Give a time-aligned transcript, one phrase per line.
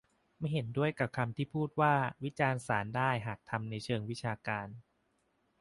[0.39, 1.93] ไม่เห็นด้วยกับที่พูดว่า
[2.23, 4.67] วิจารณ์ศาลได้หากทำในเชิงวิชาการ